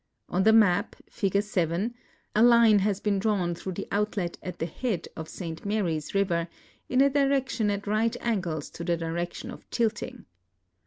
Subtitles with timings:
[0.29, 1.43] On the map (Fig.
[1.43, 1.93] 7)
[2.35, 6.47] a line has been drawn through the outlet at the head of St Marys river
[6.89, 10.25] in a direction at right angles to the direction of tilting.